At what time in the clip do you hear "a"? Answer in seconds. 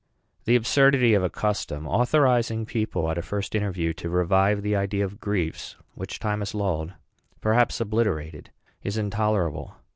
1.21-1.29, 3.19-3.21